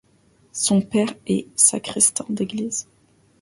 Son 0.53 0.81
père 0.81 1.13
est 1.27 1.45
sacristain 1.55 2.25
d'église. 2.27 2.87